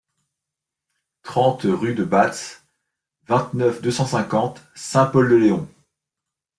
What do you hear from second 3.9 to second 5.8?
cent cinquante, Saint-Pol-de-Léon